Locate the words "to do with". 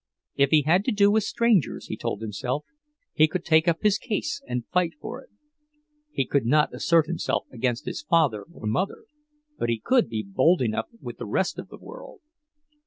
0.85-1.25